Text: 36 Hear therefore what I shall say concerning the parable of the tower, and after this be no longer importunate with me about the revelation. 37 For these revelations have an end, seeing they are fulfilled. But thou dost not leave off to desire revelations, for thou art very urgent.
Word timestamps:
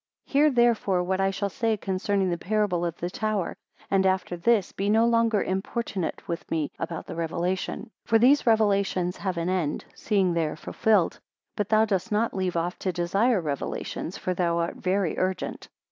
36 0.25 0.33
Hear 0.33 0.49
therefore 0.49 1.03
what 1.03 1.21
I 1.21 1.29
shall 1.29 1.49
say 1.49 1.77
concerning 1.77 2.31
the 2.31 2.37
parable 2.39 2.83
of 2.87 2.95
the 2.97 3.11
tower, 3.11 3.55
and 3.91 4.03
after 4.03 4.35
this 4.35 4.71
be 4.71 4.89
no 4.89 5.05
longer 5.05 5.43
importunate 5.43 6.27
with 6.27 6.49
me 6.49 6.71
about 6.79 7.05
the 7.05 7.13
revelation. 7.13 7.81
37 8.07 8.07
For 8.07 8.17
these 8.17 8.47
revelations 8.47 9.17
have 9.17 9.37
an 9.37 9.49
end, 9.49 9.85
seeing 9.93 10.33
they 10.33 10.47
are 10.47 10.55
fulfilled. 10.55 11.19
But 11.55 11.69
thou 11.69 11.85
dost 11.85 12.11
not 12.11 12.33
leave 12.33 12.57
off 12.57 12.79
to 12.79 12.91
desire 12.91 13.39
revelations, 13.39 14.17
for 14.17 14.33
thou 14.33 14.57
art 14.57 14.77
very 14.77 15.19
urgent. 15.19 15.69